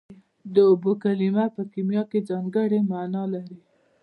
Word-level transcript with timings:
د 0.53 0.55
اوبو 0.69 0.91
کلمه 1.03 1.45
په 1.55 1.61
کیمیا 1.73 2.03
کې 2.11 2.19
ځانګړې 2.29 2.79
مانا 2.91 3.23
لري 3.33 3.57